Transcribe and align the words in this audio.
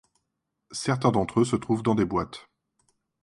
Certains 0.71 1.11
d'entre 1.11 1.41
eux 1.41 1.45
se 1.45 1.55
trouvent 1.55 1.83
dans 1.83 1.93
des 1.93 2.05
boîtes. 2.05 2.49